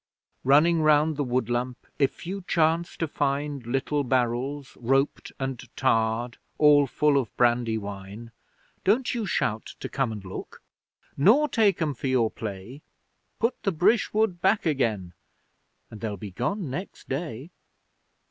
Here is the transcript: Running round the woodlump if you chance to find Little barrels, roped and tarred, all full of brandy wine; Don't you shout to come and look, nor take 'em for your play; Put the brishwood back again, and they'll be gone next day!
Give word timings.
Running 0.43 0.81
round 0.81 1.15
the 1.15 1.23
woodlump 1.23 1.77
if 1.99 2.25
you 2.25 2.43
chance 2.47 2.97
to 2.97 3.07
find 3.07 3.67
Little 3.67 4.03
barrels, 4.03 4.75
roped 4.79 5.31
and 5.39 5.63
tarred, 5.75 6.39
all 6.57 6.87
full 6.87 7.19
of 7.19 7.37
brandy 7.37 7.77
wine; 7.77 8.31
Don't 8.83 9.13
you 9.13 9.27
shout 9.27 9.75
to 9.79 9.87
come 9.87 10.11
and 10.11 10.25
look, 10.25 10.63
nor 11.15 11.47
take 11.47 11.79
'em 11.83 11.93
for 11.93 12.07
your 12.07 12.31
play; 12.31 12.81
Put 13.39 13.61
the 13.61 13.71
brishwood 13.71 14.41
back 14.41 14.65
again, 14.65 15.13
and 15.91 16.01
they'll 16.01 16.17
be 16.17 16.31
gone 16.31 16.71
next 16.71 17.07
day! 17.07 17.51